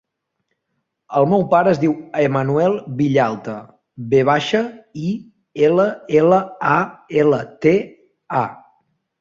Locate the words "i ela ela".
5.11-6.41